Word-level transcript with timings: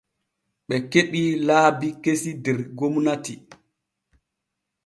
Ɓe 0.67 0.75
keɓii 0.91 1.29
laabi 1.47 1.87
kesi 2.03 2.31
der 2.43 2.59
gomnati. 2.77 3.33